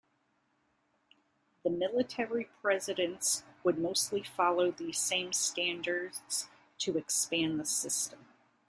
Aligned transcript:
The 1.63 1.69
military 1.69 2.49
presidents 2.59 3.43
would 3.63 3.77
mostly 3.77 4.23
follow 4.23 4.71
these 4.71 4.97
same 4.97 5.31
standards 5.31 6.49
to 6.79 6.97
expand 6.97 7.59
the 7.59 7.65
system. 7.67 8.25